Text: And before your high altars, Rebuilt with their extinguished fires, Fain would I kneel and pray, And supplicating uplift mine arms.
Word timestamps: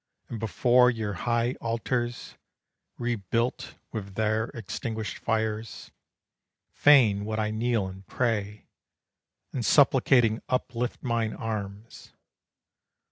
And 0.29 0.39
before 0.39 0.89
your 0.89 1.13
high 1.13 1.53
altars, 1.61 2.33
Rebuilt 2.97 3.75
with 3.91 4.15
their 4.15 4.45
extinguished 4.45 5.19
fires, 5.19 5.91
Fain 6.71 7.23
would 7.25 7.37
I 7.37 7.51
kneel 7.51 7.85
and 7.85 8.07
pray, 8.07 8.65
And 9.53 9.63
supplicating 9.63 10.41
uplift 10.49 11.03
mine 11.03 11.35
arms. 11.35 12.13